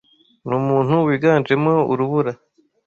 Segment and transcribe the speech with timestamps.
[0.47, 2.31] Numuntu wiganjemo urubura,